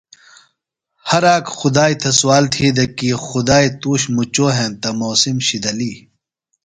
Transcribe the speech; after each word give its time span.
ہر 1.09 1.23
آک 1.35 1.45
خُدائی 1.57 1.95
تھےۡ 2.01 2.15
سوال 2.19 2.45
تھی 2.53 2.67
دےۡ 2.75 2.91
کی 2.97 3.09
خُدائی 3.25 3.69
تُوش 3.81 4.01
مُچو 4.15 4.45
ہینتہ 4.57 4.89
موسم 4.99 5.37
شِدلیۡ۔ 5.47 5.97